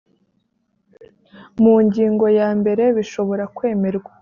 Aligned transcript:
mu 1.61 1.73
ngingo 1.85 2.25
ya 2.39 2.49
mbere 2.59 2.83
bishobora 2.97 3.43
kwemerwa 3.55 4.11